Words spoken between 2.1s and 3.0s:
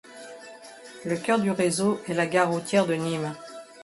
la gare routière de